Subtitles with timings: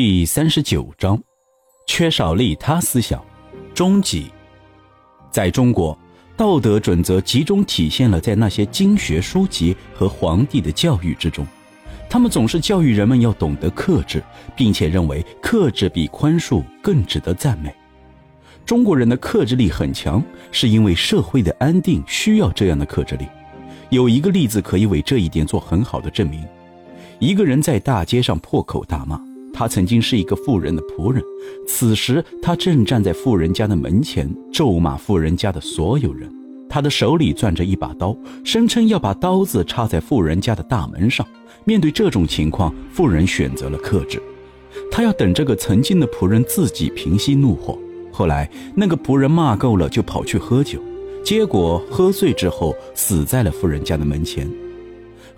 [0.00, 1.20] 第三十九章，
[1.88, 3.20] 缺少利他思想，
[3.74, 4.30] 终极。
[5.28, 5.98] 在中国，
[6.36, 11.44] 道德准则集中体现了在那些经学书籍和皇帝的教育之中。
[12.08, 14.22] 他们总是教育人们要懂得克制，
[14.54, 17.74] 并且认为克制比宽恕更值得赞美。
[18.64, 20.22] 中国人的克制力很强，
[20.52, 23.26] 是因为社会的安定需要这样的克制力。
[23.90, 26.46] 有一个例子可以为这一点做很好的证明：
[27.18, 29.20] 一个人在大街上破口大骂。
[29.58, 31.20] 他曾经是一个富人的仆人，
[31.66, 36.32] 此时他正站在富人家的门前，咒骂富人家的所有人。
[36.68, 41.26] 他的手里攥着一把刀，声称要把刀子插在富人家的大门上。
[41.64, 44.22] 面对这种情况，富人选择了克制，
[44.92, 47.76] 他要等这个曾经的仆人自己平息怒火。
[48.12, 50.78] 后来，那个仆人骂够了，就跑去喝酒，
[51.24, 54.48] 结果喝醉之后死在了富人家的门前。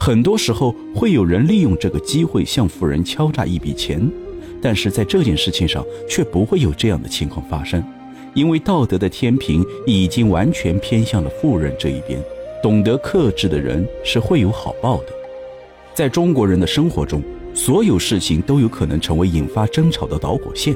[0.03, 4.11] 很多时候会有人利用这个机会向富人敲诈一笔钱，
[4.59, 7.85] 但是在这件事情上却不会有这样的情况发生，
[8.33, 12.19] 因为道德的天平已经完全偏向了富人这一边。
[12.63, 15.09] 懂得克制的人是会有好报的。
[15.93, 20.75] 在中国人的生活中，所有事情都有可能成为引发争吵的导火线。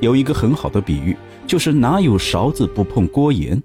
[0.00, 1.14] 有一个很好的比喻，
[1.46, 3.62] 就是哪有勺子不碰锅沿。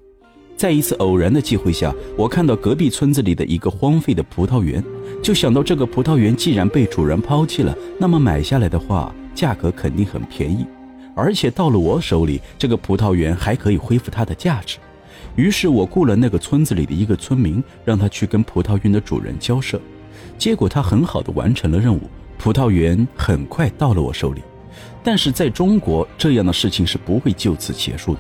[0.59, 4.83] 在一次偶然的机会下，我看到隔壁村子里的一个荒废的葡萄园，
[5.23, 10.65] 就想到这个葡萄园既然被主人抛弃了，那么买下来的话，价格肯定很便宜，
[11.15, 14.80] 而且到了我手里，这个葡萄园还可以恢复它的价值。
[15.37, 19.80] 于是我雇了那个村子里的一个村民，让他去跟葡萄园的主人交涉。
[20.37, 22.02] 结果他很好的完成了任务，
[22.37, 24.41] 葡萄园很快到了我手里。
[25.02, 28.19] 但是在中国，这样的事情是不会就此结束的。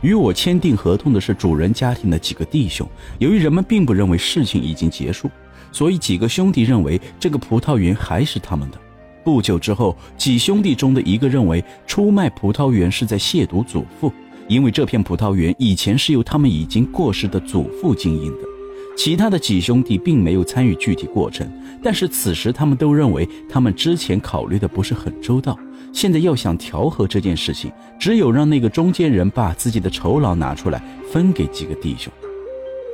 [0.00, 2.88] 与我签订合同的是主人家庭的几个弟兄。
[3.18, 5.30] 由于人们并不认为事情已经结束，
[5.72, 8.78] 所以几个兄弟认为这个葡萄园还是他们的。
[9.24, 14.12] 不久之后，几兄弟中的一个认为出卖葡萄园是在亵渎祖父，
[14.46, 18.57] 因为这片葡萄园以前是由他们已经过世的祖父经营的。
[18.98, 21.48] 其他的几兄弟并没有参与具体过程，
[21.80, 25.56] 但是此时他们都认为他们之前考虑的不是很周到。
[25.92, 30.82] 现在要想调和这件事情，只有让那个中间人把自己的酬劳拿出来
[31.12, 32.12] 分给几个弟兄。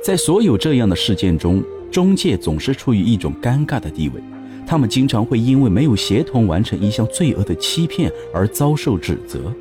[0.03, 4.21] 在所有这样的事件中，中介总是处于一种尴尬的地位，
[4.63, 9.51] 他们经常会因为没有协同完成一项罪恶的欺骗而遭受指责，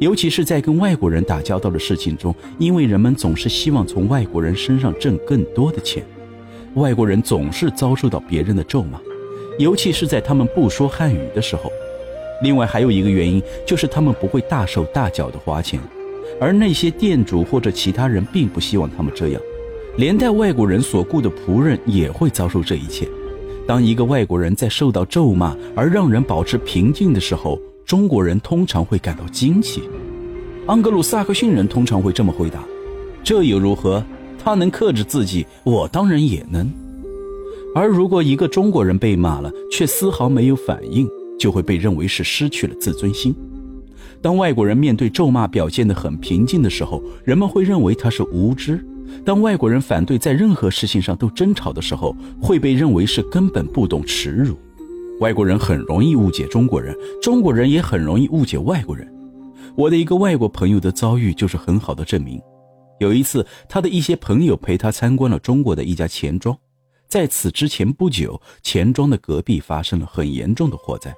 [0.00, 6.04] 尤其是在跟外国人打交道的事情中，因为人们总是希望从外国人身上挣更多的钱，
[6.74, 9.00] 外国人总是遭受到别人的咒骂，
[9.58, 11.70] 尤其是在他们不说汉语的时候。
[12.42, 15.80] 另外还有一个原因，就是他们不会大手大脚的花钱，
[16.40, 19.40] 而那些店主或者其他人并不希望他们这样，
[19.96, 23.06] 连带外国人所雇的仆人也会遭受这一切。
[23.66, 29.82] 当一个外国人在受到咒骂而让人保持平静的时候，中国人通常会感到惊奇。
[30.66, 32.64] 盎格鲁撒克逊人通常会这么回答
[33.22, 34.04] ：“这又如何？
[34.42, 36.70] 他能克制自己，我当然也能。”
[37.74, 41.08] 而如果一个中国人被骂了，却丝毫没有反应。
[41.36, 43.34] 就会被认为是失去了自尊心。
[44.22, 48.76] 当外国人面对咒骂表现得很平静的时候，人们会认为他是无知；
[49.24, 54.56] 当外国人反对在任何事情上都争吵的时候，会被认为是根本不懂耻辱。
[55.20, 59.08] 外国人很容易误解中国人，中国人也很容易误解外国人。
[59.76, 62.40] 我的一个外国朋友的遭遇就是很好的证明。
[62.98, 66.56] 有一次，他的一些朋友陪他参观了中国的一家钱庄，
[67.08, 71.14] 在此之前不久，钱庄的隔壁发生了很严重的火灾。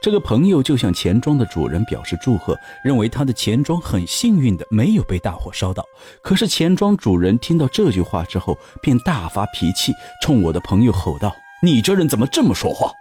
[0.00, 5.84] 这个朋友就向钱庄的主人表示祝贺，认为他的钱庄很幸运的没有被大火烧到。
[6.22, 12.92] 可是钱庄主人听到这句话之后，便大发脾气，冲我的朋友吼道：“你这人怎么这么说话？”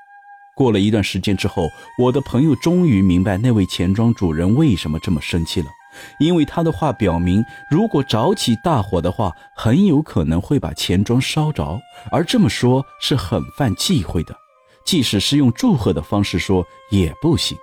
[0.60, 5.68] 过了一段时间之后，我的朋友终于明白那位钱庄主人为什么这么生气了，
[6.20, 11.80] 因为他的话表明，如果着起大火的话，很有可能会把钱庄烧着，
[12.12, 14.36] 而这么说是很犯忌讳的。
[14.84, 17.58] 即使是用祝贺的方式说也不行。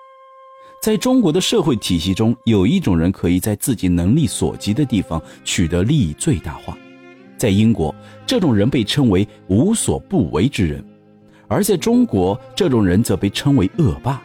[0.81, 6.75] 在中国的社会体系中，有一种人可以在自己能力所及的地方取得利益最大化。
[7.37, 7.95] 在英国，
[8.27, 10.81] 这种人被称为无所不为之人；
[11.49, 14.23] 而在中国，这种人则被称为恶霸。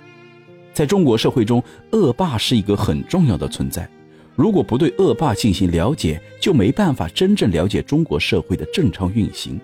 [0.73, 3.89] 在中国社会中，恶霸是一个很重要的存在。
[4.35, 9.59] 如果不对恶霸进行了解，就没办法真正了解中国社会的正常运行。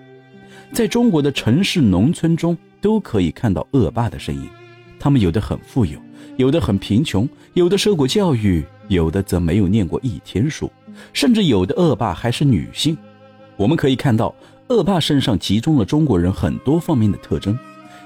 [0.72, 2.56] 在中国的城市、农村中。
[2.80, 4.48] 都可以看到恶霸的身影，
[5.00, 5.98] 他们有的很富有，
[6.36, 10.70] 有的很贫穷，有的受过教育，有的则没有念过一天书，
[11.12, 12.96] 甚至有的恶霸还是女性。
[13.56, 14.32] 我们可以看到，
[14.68, 17.58] 恶霸身上集中了中国人很多方面的特征，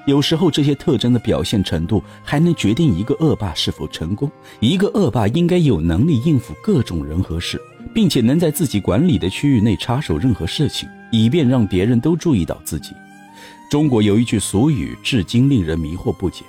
[0.06, 4.30] 有时候这些特征的表现程度还能决定一个恶霸是否成功。
[4.60, 7.60] 一个恶霸应该有能力应付各种人和事，
[7.92, 12.92] 并且能在自己管理的区域内插手任何事情，以便让别人都注意到自己。
[13.68, 16.44] 中国有一句俗语，至今令人迷惑不解：“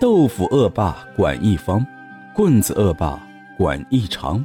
[0.00, 1.84] 豆腐恶霸管一方，
[2.32, 3.20] 棍子恶霸
[3.58, 4.44] 管一长。”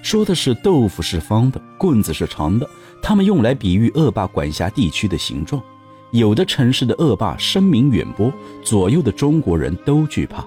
[0.00, 2.68] 说的是豆腐是方的，棍子是长的，
[3.02, 5.62] 他们用来比喻恶霸管辖地区的形状。
[6.12, 8.32] 有的城市的恶霸声名远播，
[8.62, 10.44] 左右的中国人都惧怕。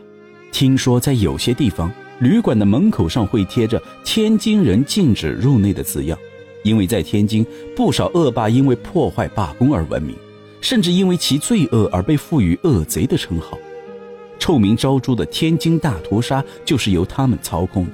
[0.52, 6.18] 听说在有些地方，旅馆的门口上会贴着“天津人禁止入内”的字样，
[6.64, 10.16] 因为在天津，不少恶霸因为破坏罢工而闻名。
[10.62, 13.58] 甚至因为其罪恶而被赋予“恶贼”的称号，
[14.40, 17.92] 臭名昭著的天津大屠杀就是由他们操控的。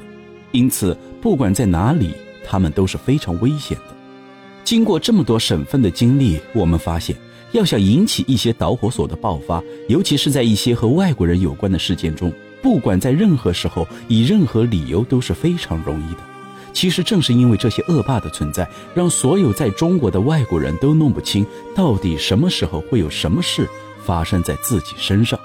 [0.52, 2.12] 因此，不管在哪里，
[2.46, 3.95] 他们都是非常危险的。
[4.66, 7.16] 经过这么多省份的经历，我们发现，
[7.52, 12.34] 要想引起一些导火索的爆发，尤其是在一些和外国人有关的事件中，
[12.64, 16.20] 不管在任何时候，以任何理由都是非常容易的。
[16.74, 21.46] 其实正是因为这些恶霸的存在，让所有在中国的外国人都弄不清
[21.76, 23.70] 到底什么时候会有什么事
[24.04, 25.40] 发生在自己身上。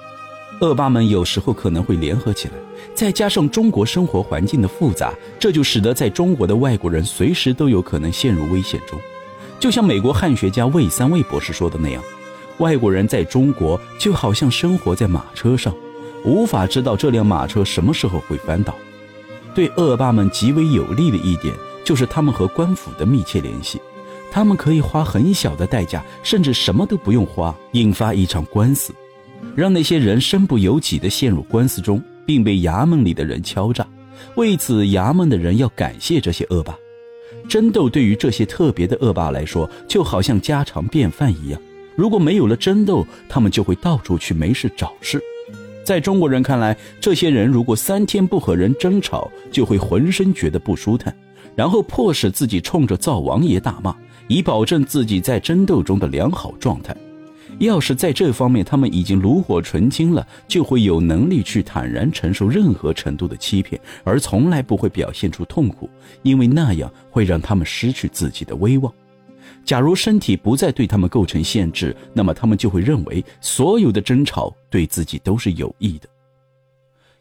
[0.63, 2.55] 恶霸们有时候可能会联合起来，
[2.95, 8.99] 再加上中国生活环境的复杂，这就使得在中国的外国人随时都有可能陷入危险中。
[9.61, 12.03] 就像美国汉学家魏三卫博士说的那样，
[12.59, 15.73] 外国人在中国就好像生活在马车上，
[16.25, 18.75] 无法知道这辆马车什么时候会翻倒。
[19.55, 21.55] 对恶霸们极为有利的一点，
[21.85, 23.79] 就是他们和官府的密切联系。
[24.33, 28.95] 他们可以花很小的代价，甚至什么都不用花，引发一场官司，
[29.55, 33.87] 让那些人身不由己地陷入官司中，并被衙门里的人敲诈。
[34.37, 36.75] 为此，衙门的人要感谢这些恶霸。
[37.51, 41.61] 争斗对于这些特别的恶霸来说，就好像家常便饭一样。
[41.97, 45.21] 如果没有了争斗，他们就会到处去没事找事。
[45.83, 51.13] 在中国人看来，这些人如果三天不和人争吵，就会浑身觉得不舒坦，
[51.57, 53.97] 然后迫使自己冲着灶王爷大骂，
[54.29, 56.97] 以保证自己在争斗中的良好状态。
[57.67, 65.89] 要是在这方面他们已经炉火纯青了，就会有能力去坦然承受任何程度的欺骗，而从来不会表现出痛苦，
[66.23, 68.93] 因为那样会让他们失去自己的威望。
[69.65, 76.09] 假如身体不再对他们构成限制，那么他们就会认为所有的争吵对自己都是有益的。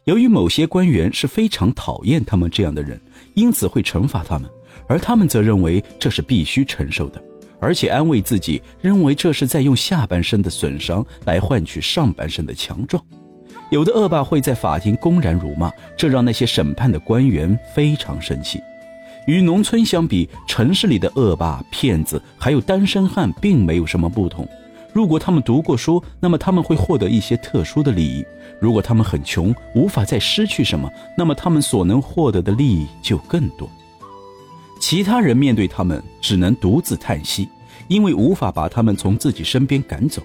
[0.04, 2.98] 由于某些官员是非常讨厌他们这样的人，
[3.34, 4.48] 因此会惩罚他们，
[4.88, 7.22] 而他们则认为这是必须承受的，
[7.60, 13.02] 而且安慰自己，认为这是在用下半身的损伤来换取上半身的强壮。
[13.70, 18.60] 有的恶霸会在法庭公然辱骂，这让那些审判的官员非常生气。
[19.26, 24.48] 与农村相比，城市里的恶霸、骗子还有单身汉并没有什么不同。
[24.92, 28.24] 如果他们读过书，那么他们会获得一些特殊的利益；
[28.58, 33.70] 如果他们很穷，无法再失去什么，那么他们所能获得的利益就更多。
[34.80, 37.46] 其他人面对他们只能独自叹息，
[37.86, 40.22] 因为无法把他们从自己身边赶走。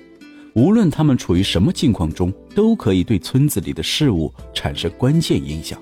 [0.54, 5.78] 无论他们处于什么境况中，都可以对村子里的事物产生关键影响。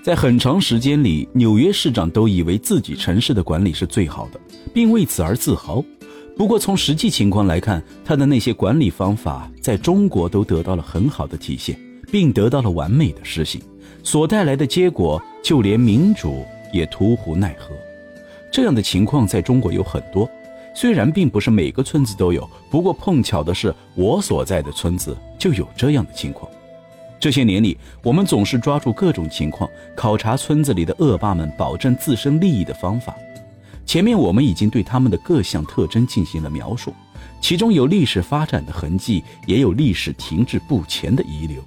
[0.00, 4.40] 在很长时间里，纽约市长都以为自己城市的管理是最好的，
[4.72, 5.84] 并为此而自豪。
[6.36, 11.78] 不过，从实际情况来看，他的那些管理方法在中国都得到了很好的体现，
[12.10, 13.60] 并得到了完美的实行。
[14.04, 17.76] 所带来的结果，就连民主也徒呼奈何。
[18.50, 20.28] 这样的情况在中国有很多，
[20.74, 26.50] 虽然并不是每个村子都有，不过碰巧的是，我所在的村子就有这样的情况。
[27.20, 33.14] 这些年里，我们总是抓住各种情况，考察村子里的恶霸们保证自身利益的方法。
[33.86, 36.92] 前面我们已经对他们的各项特征进行了描述，
[37.40, 41.62] 其中有历史发展的痕迹，也有历史停滞不前的遗留。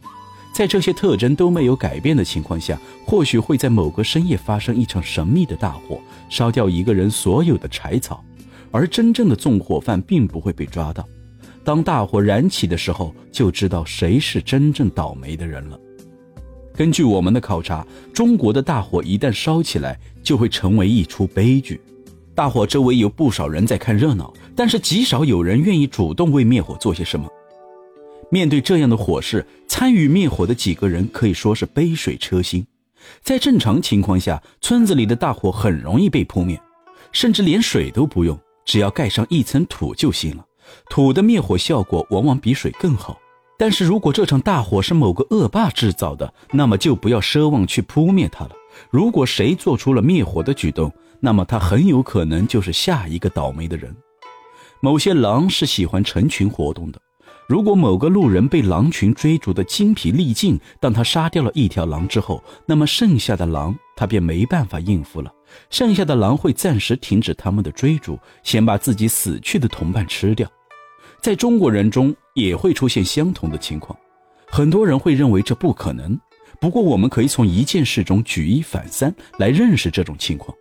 [0.55, 8.23] 在这些特征都没有改变的情况下，或许会在某个深夜发生一场神秘的大火，烧掉一个人所有的柴草，
[8.71, 11.05] 而真正的纵火犯并不会被抓到。
[11.65, 15.77] 当大火燃起的时候，就知道谁是真正倒霉的人了。
[16.73, 21.81] 根据我们的考察，中国的大火一旦烧起来，就会成为一出悲剧。
[22.33, 27.29] 大火周围有不少人在看热闹，但是极少有人愿意主动为灭火做些什么。
[28.29, 32.65] 面对这样的火势，参与灭火的几个人可以说是杯水车薪。
[33.21, 36.59] 在正常情况下，村子里的大火很容易被扑灭，
[37.11, 40.45] 甚至连水都不用，只要盖上一层土就行了。
[40.89, 43.19] 土的灭火效果往往比水更好，
[43.59, 48.51] 但是如果这场大火是某个恶霸制造的，那么就不要奢望去扑灭它了。
[48.89, 53.95] 如果谁做出了灭火的举动，那么他很有可能就是下一个倒霉的人。
[54.81, 56.99] 某些狼是喜欢成群活动的，
[57.47, 65.31] 如果某个路人被狼群追逐的精疲力尽，当他杀掉了一条狼之后，那么剩下的狼他便没办法应付了。
[65.69, 70.49] 剩下的狼会暂时停止他们的追逐，先把自己死去的同伴吃掉。
[71.21, 73.97] 在中国人中也会出现相同的情况，
[74.47, 76.19] 很多人会认为这不可能。
[76.59, 80.55] 不过，我们可以从一件事中举一反三来认识这种情况。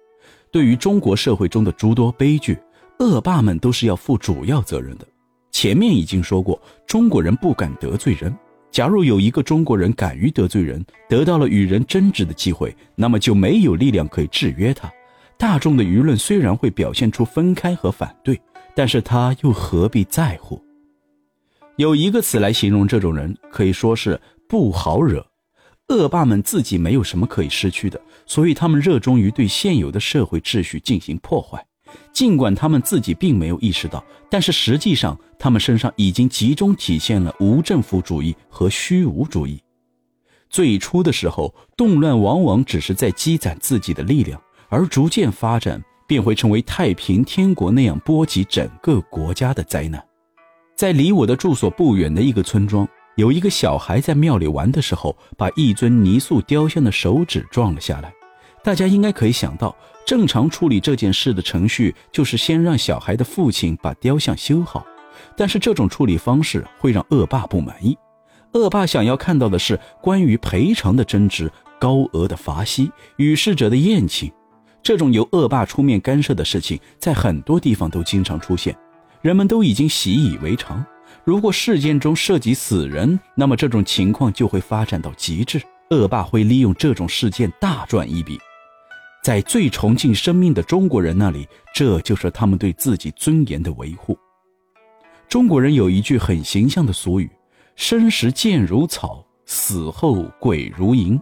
[0.51, 2.59] 对于中国社会中的诸多悲剧，
[2.99, 5.07] 恶霸们都是要负主要责任的。
[5.55, 8.37] 前面已经说过，中国人不敢得罪人。
[8.73, 14.93] 假如有一个中国人敢于得罪人，得到了与人争执的机会，那么就没有力量可以制约他。
[15.39, 18.39] 大众的舆论虽然会表现出分开和反对，
[18.75, 20.61] 但是他又何必在乎？
[21.77, 25.25] 有一个词来形容这种人，可以说是不好惹。
[25.87, 31.65] 恶霸们自己没有什么可以失去的，所以他们热衷于对现有的社会秩序进行破坏。
[32.13, 39.61] 尽管他们自己并没有意识到，但是实际上，他们身上已经集中体现了无政府主义和虚无主义。
[40.49, 50.01] 最初的时候，动乱往往只是在积攒自己的力量，而逐渐发展，便会成为太平天国那样波及整个国家的灾难。
[50.77, 52.87] 在离我的住所不远的一个村庄，
[53.17, 58.13] 有一个小孩在庙里玩的时候，把一尊泥塑雕像的手指撞了下来。
[58.63, 59.77] 大家应该可以想到。
[60.05, 64.87] 正常处理这件事的程序就是先让小孩的父亲把雕像修好，
[65.37, 67.97] 但是这种处理方式会让恶霸不满意。
[68.53, 74.31] 恶霸想要看到的是关于赔偿的争执、高额的罚息、与世者的宴请。
[74.83, 78.77] 这种由恶霸出面干涉的事情，在很多地方都经常出现，
[79.23, 80.85] 人们都已经习以为常。
[81.25, 88.39] 如果事件中涉及死人，那么这种情况就会发展到极致，恶霸会利用这种事件大赚一笔。
[89.25, 94.15] 在最崇敬生命的中国人那里，这就是他们对自己尊严的维护。
[95.31, 97.31] 中国人有一句很形象的俗语
[97.75, 101.19] ：“生时贱如草，死后鬼如银。”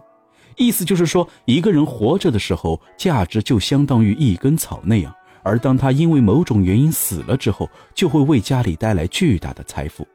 [0.57, 5.09] 意思就是说，一个人活着的时候，价值就相当于一根草那样；
[5.41, 10.05] 而当他因为某种原因死了之后，就会为家里带来巨大的财富。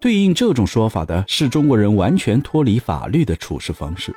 [0.00, 4.12] 对应这种说法的是中国人完全脱离法律的处事方式。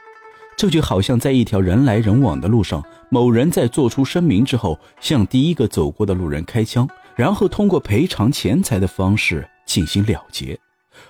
[0.59, 6.85] 这就好像在一条人来人往的路上，某人在做出声明之后，向第一个走过的路人开枪，
[7.15, 10.59] 然后通过赔偿钱财的方式进行了结。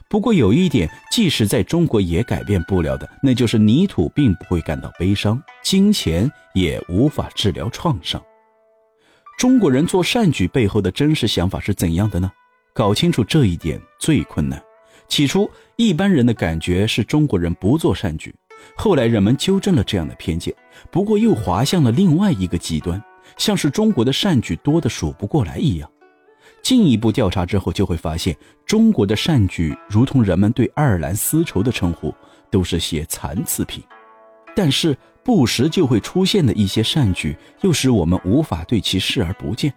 [0.07, 8.21] 不过有一点，即使在中国也改变不了的，那就是泥土并不会感到悲伤，金钱也无法治疗创伤。
[9.39, 12.31] 中国人做善举背后的真实想法是怎样的呢？
[12.71, 14.61] 搞清楚这一点最困难。
[15.07, 18.31] 起初，一般人的感觉是中国人不做善举。
[18.75, 20.53] 后来人们纠正了这样的偏见，
[20.91, 23.01] 不过又滑向了另外一个极端，
[23.37, 25.89] 像是中国的善举多得数不过来一样。
[26.61, 28.35] 进一步调查之后，就会发现
[28.65, 32.13] 中国的善举如同人们对爱尔兰丝绸的称呼，
[32.49, 33.83] 都是些残次品。
[34.55, 39.73] 但是不时就会出现的一些善举，又使我们无法对其视而不见。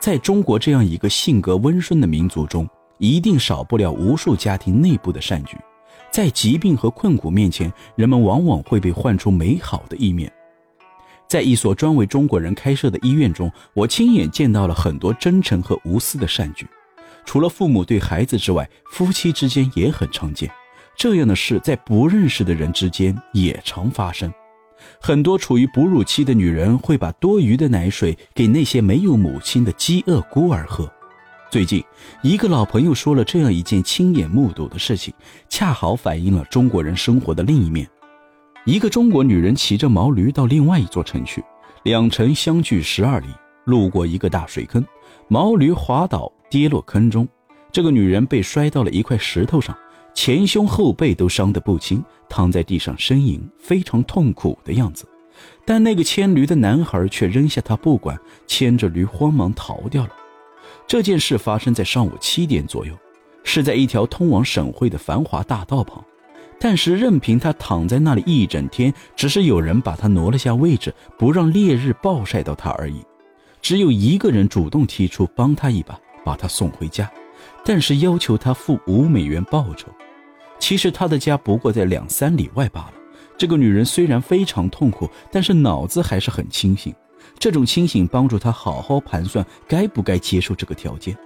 [0.00, 5.56] 在中国这样一个性格温顺的民族中，一定少不了无数家庭内部的善举。
[6.10, 10.30] 在疾病和困苦面前，人们往往会被唤出美好的一面。
[11.28, 16.66] 在一所专为中国人开设的医院中，我亲眼见到了很多真诚和无私的善举。
[17.24, 20.50] 除了父母对孩子之外，夫妻之间也很常见。
[20.96, 24.32] 这样的事在不认识的人之间也常发生。
[25.00, 30.90] 很多处于哺乳期的女人会把多余的奶水给那些没有母亲的饥饿孤儿喝。
[31.50, 31.82] 最近，
[32.22, 35.12] 一个老朋友说了这样一件亲眼目睹的事情，
[35.48, 37.90] 恰好反映了中国人生活的另一面。
[38.64, 41.42] 一个中国女人骑着毛驴到另外一座城去，
[41.82, 43.26] 两城相距十二里，
[43.64, 44.86] 路过一个大水坑，
[45.26, 47.26] 毛驴滑倒跌落坑中，
[47.72, 49.76] 这个女人被摔到了一块石头上，
[50.14, 55.04] 前胸后背都伤得不轻，躺在地上呻吟，非常痛苦的样子。
[55.66, 58.16] 但那个牵驴的男孩却扔下她不管，
[58.46, 60.10] 牵着驴慌忙逃掉了。
[60.90, 62.92] 这件事发生在上午七点左右，
[63.44, 66.04] 是在一条通往省会的繁华大道旁。
[66.58, 73.04] 但是任凭他躺在那里一整天，只是有人把他挪了下位置，不让烈日暴晒到他而已。
[73.62, 77.08] 只有一个人主动提出帮他一把，把他送回家，
[77.64, 79.86] 但是要求他付五美元报酬。
[80.58, 82.94] 其实他的家不过在两三里外罢了。
[83.38, 86.92] 这个女人虽然非常痛苦，但是脑子还是很清醒。
[87.40, 91.16] 这种清醒帮助他好好盘算该不该接受这个条件。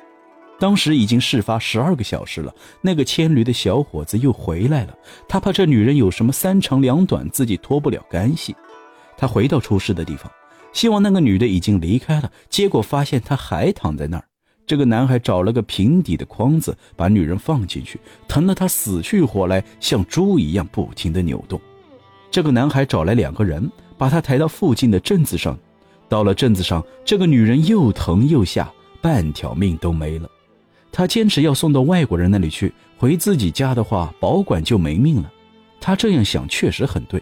[0.60, 4.96] 当时已经事发十二个小时了，那个牵驴的小伙子又回来了。
[5.28, 8.54] 他怕这女人有什么三长两短，自己脱不了干系。
[9.16, 10.30] 他回到出事的地方，
[10.72, 14.24] 希望那个女的已经离开了，结果发现她还躺在那儿。
[14.64, 21.60] 这个男孩找了个平底的筐子，把女人放进去，疼得她死去活来，像猪一样不停地扭动。
[22.30, 23.68] 这个男孩找来两个人，
[23.98, 25.58] 把他抬到附近的镇子上。
[26.14, 30.30] 到了镇子上，这个女人又疼又吓，半条命都没了。
[30.92, 35.32] 她坚持要送到外国人那里去，回自己家的话，保管就没命了。
[35.80, 37.20] 她这样想确实很对。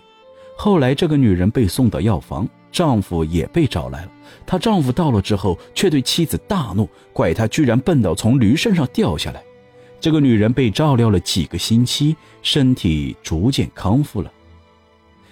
[0.59, 4.13] 后来，这个女人被送到药房，丈夫也被找来了。
[4.45, 9.43] 她丈夫到了之后，却对妻子大怒，怪她居然笨到从驴身上掉下来。
[10.03, 14.31] 这个女人被照料了几个星期，身体逐渐康复了。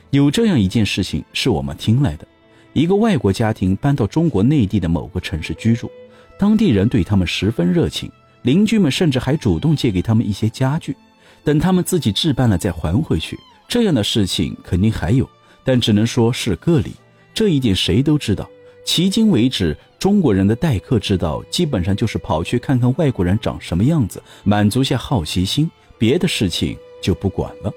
[0.08, 2.26] 有这样一件事情是我们听来的：
[2.72, 5.90] 一个外国家庭搬到中国内地的某个城市居住，
[6.38, 8.10] 当地人对他们十分热情，
[8.42, 10.96] 邻居们甚至还主动借给他们一些家具，
[11.42, 13.38] 等他们自己置办了再还回去。
[13.66, 15.28] 这样的事情肯定还有，
[15.64, 16.92] 但只能说是个例。
[17.34, 18.48] 这一点谁都知道。
[18.86, 27.72] 迄今为止，中国人的待客之道基本上就是跑去看看外国人长什么样子，满足下好奇心，别的事情就不管了。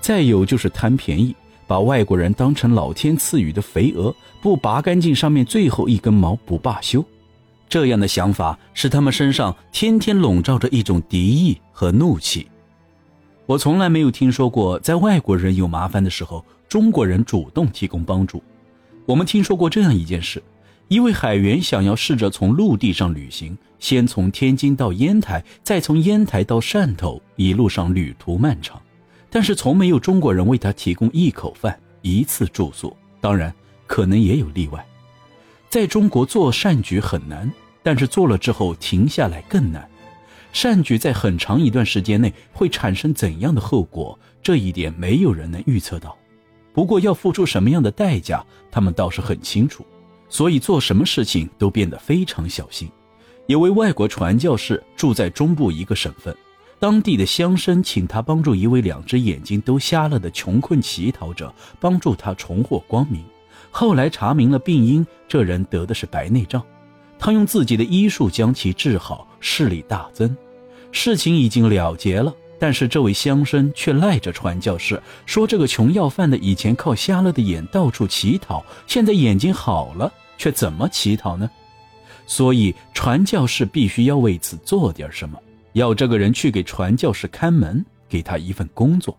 [0.00, 1.34] 再有就是贪便宜，
[1.72, 7.02] 把外国人当成老天赐予的肥鹅，不拔干净上面最后一根毛不罢休。
[7.66, 12.46] 这样的想法使他们身上天天笼罩着一种敌意和怒气。
[13.46, 18.42] 我从来没有听说过，在外国人有麻烦的时候，中国人主动提供帮助。
[19.06, 20.42] 我们听说过这样一件事：
[20.88, 28.78] 一位海员想要试着从陆地上旅行，先从天津到烟台，再从烟台到汕头，一路上旅途漫长，
[29.32, 32.94] 但是从没有中国人为他提供一口饭、一次住宿。
[33.18, 33.52] 当然，
[33.86, 34.86] 可能也有例外。
[35.70, 37.50] 在中国做善举很难，
[37.82, 39.88] 但是做了之后停下来更难。
[40.52, 46.14] 善举在很长一段时间内会产生怎样的后果，这一点没有人能预测到。
[46.74, 49.86] 不过要付出什么样的代价，他们倒是很清楚，
[50.28, 52.90] 所以做什么事情都变得非常小心。
[53.46, 56.36] 有位外国传教士住在中部一个省份，
[56.82, 63.22] 当地的乡绅请他帮助一位两只眼睛都瞎了的穷困乞讨者，帮助他重获光明。
[63.70, 66.60] 后来查明了病因，这人得的是白内障，
[67.20, 70.36] 他用自己的医术将其治好，视力大增，
[70.90, 72.34] 事情已经了结了。
[72.58, 81.48] 但是这位乡绅却赖着传教士，说这个穷要饭的以前靠瞎了的眼到处乞讨，现在眼睛好了，却怎么乞讨呢？
[82.26, 85.38] 所以传教士必须要为此做点什么，
[85.72, 89.18] 要这个人去给传教士看门，给他一份工作。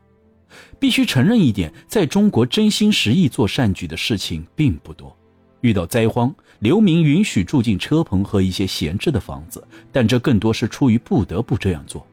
[0.79, 5.15] 必须承认一点，在中国真心实意做善举的事情并不多。
[5.61, 12.05] 遇到灾荒，流民允许住进车棚和一些闲置的房子，但这更多是出于不得不这样做。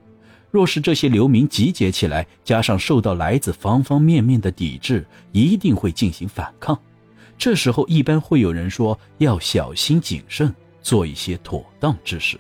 [0.50, 6.79] 若是这些流民集结起来，加上受到来自方方面面的抵制，一定会进行反抗。
[7.37, 12.38] 这时候，一般会有人说要小心谨慎，做一些妥当之事。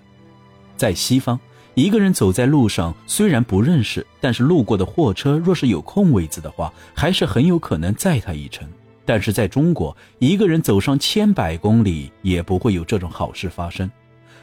[0.76, 1.38] 在西方，
[1.80, 8.68] 一个人走在路上，虽然不认识，但是路过的货车若是有空位子的话，还是很有可能载他一程。
[9.06, 13.90] 但是在中国，一个人走上千百公里，也不会有这种好事发生。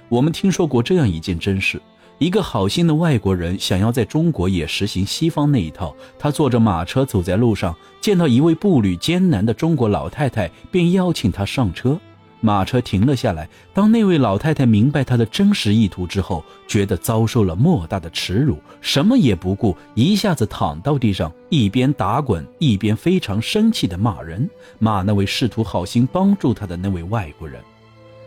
[0.10, 1.80] 我们听说过这样一件真事。
[2.18, 12.00] 一个好心的外国人想要在中国也实行西方那一套，他坐着马车走在路上，见到一位步履艰难的中国老太太，便邀请她上车。
[12.40, 13.48] 马车停了下来。
[13.74, 27.62] 当那位老太太明白他的真实意图之后，觉得遭受了莫大的耻辱，什么也不顾，一下子躺到地上，一边打滚一边非常生气地骂人，骂那位试图好心帮助他的那位外国人。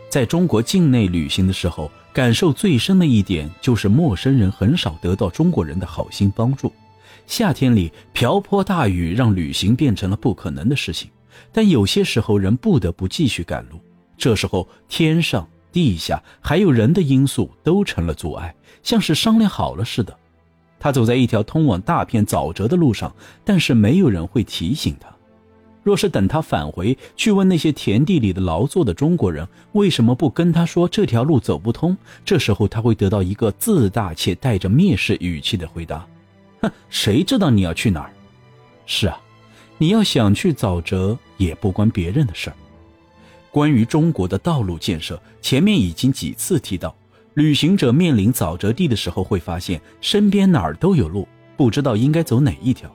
[0.09, 6.71] 在中国境内旅行的时候，感受最深的一点就是陌生人很少得到中国人的好心帮助。
[7.27, 11.09] 夏天里瓢泼大雨让旅行变成了不可能的事情，
[11.53, 13.79] 但有些时候人不得不继续赶路。
[14.21, 18.53] 这时候天上地下还有人的因素都成了阻碍，
[18.83, 20.15] 像是商量好了似的。
[20.79, 23.11] 他走在一条通往大片沼泽的路上，
[23.43, 25.09] 但是没有人会提醒他。
[25.81, 36.05] 若是等他返回去问那些田地里的劳作的中国人为什么不跟他说这条路走不通，这时候他会得到一个自大且带着蔑视语气的回答
[36.61, 38.13] ：“哼，谁知道你要去哪儿？
[38.85, 39.19] 是啊，
[39.79, 42.55] 你要想去沼泽也不关别人的事儿。”
[43.51, 46.95] 关于中国的道路建设，前面已经几次提到，
[47.33, 52.89] 旅行者面临沼泽地的时候会发现身边哪儿都有路，不知道应该走哪一条。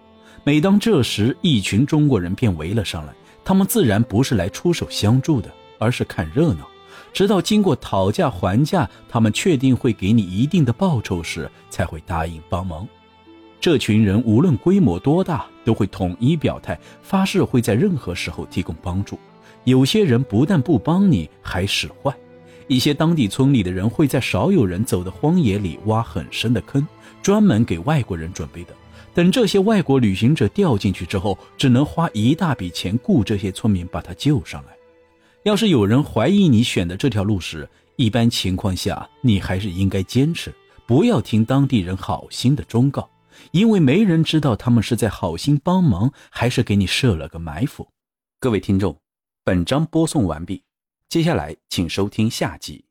[0.44, 3.12] 每当这时，一群中国人便围了上来。
[3.44, 6.66] 他们自然不是来出手相助的，而是看热闹。
[7.12, 12.88] 直到经过讨价还价，他们确定会给你一定的报酬时，才会答应帮忙。
[13.60, 19.18] 这群人无论规模多大，都会统一表态，发誓会在任何时候提供帮助。
[19.66, 22.16] 有些人不但不帮你，还使坏。
[22.68, 26.86] 一些当地村里的人会在少有人走的荒野里挖很深的坑，
[27.20, 28.72] 专门给外国人准备的。
[29.12, 34.76] 等这些外国旅行者掉进去之后，只能花一大笔钱雇这些村民把他救上来。
[35.42, 40.54] 要是有人怀疑你选的这条路时，一般情况下你还是应该坚持，
[40.86, 43.10] 不要听当地人好心的忠告，
[43.50, 47.88] 因为没人知道他们是在好心帮忙，还是给你设了个埋伏。
[48.38, 48.96] 各位听众，
[49.48, 50.64] 本章播送完毕，
[51.08, 52.85] 接下来请收听下集。